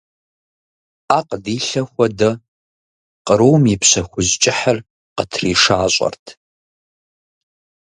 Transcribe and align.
Ӏэ 1.07 1.19
къыдилъэ 1.27 1.81
хуэдэ, 1.91 2.31
кърум 3.25 3.63
и 3.73 3.75
пщэ 3.81 4.01
хужь 4.09 4.33
кӀыхьыр 4.41 4.77
къытришащӀэрт. 5.15 6.25